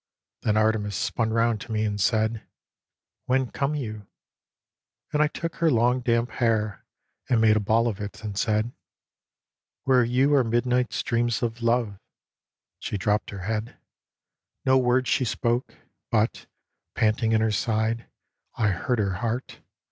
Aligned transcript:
Then 0.41 0.57
Artemis 0.57 0.95
spun 0.95 1.29
round 1.29 1.61
to 1.61 1.71
me 1.71 1.85
and 1.85 2.01
said," 2.01 2.41
When 3.27 3.51
come 3.51 3.75
you?" 3.75 4.07
and 5.13 5.21
I 5.21 5.27
took 5.27 5.57
her 5.57 5.69
long 5.69 5.99
damp 6.01 6.31
hair 6.31 6.83
And 7.29 7.39
made 7.39 7.55
a 7.55 7.59
ball 7.59 7.87
of 7.87 8.01
it, 8.01 8.23
and 8.23 8.35
said," 8.35 8.71
Where 9.83 10.03
you 10.03 10.33
Are 10.33 10.43
midnight's 10.43 11.03
dreams 11.03 11.43
of 11.43 11.61
love." 11.61 11.99
She 12.79 12.97
dropped 12.97 13.29
her 13.29 13.41
head, 13.43 13.77
No 14.65 14.75
word 14.75 15.07
she 15.07 15.23
spoke, 15.23 15.75
but, 16.09 16.47
panting 16.95 17.33
in 17.33 17.41
her 17.41 17.51
side, 17.51 18.07
I 18.55 18.69
heard 18.69 18.97
her 18.97 19.17
heart. 19.17 19.59